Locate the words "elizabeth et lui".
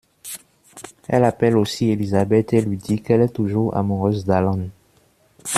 1.91-2.75